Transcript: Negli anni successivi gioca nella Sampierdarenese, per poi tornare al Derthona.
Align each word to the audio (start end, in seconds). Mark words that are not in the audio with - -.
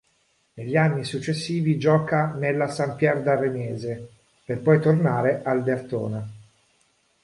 Negli 0.55 0.75
anni 0.77 1.03
successivi 1.03 1.77
gioca 1.77 2.33
nella 2.33 2.67
Sampierdarenese, 2.67 4.09
per 4.43 4.59
poi 4.59 4.81
tornare 4.81 5.43
al 5.43 5.61
Derthona. 5.61 6.27